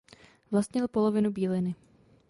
Vlastnil 0.51 0.87
polovinu 0.87 1.31
Bíliny. 1.31 1.75